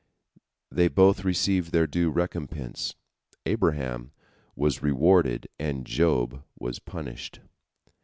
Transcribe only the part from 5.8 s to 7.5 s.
Job was punished.